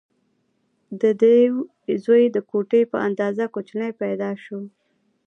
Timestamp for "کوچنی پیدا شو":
3.53-4.59